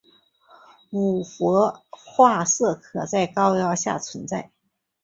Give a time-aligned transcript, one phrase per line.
[0.89, 4.49] 五氟化铯可在高压下存在。